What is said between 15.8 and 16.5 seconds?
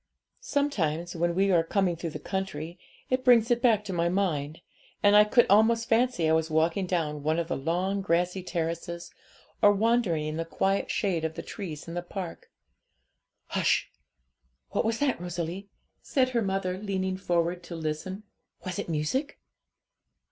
said her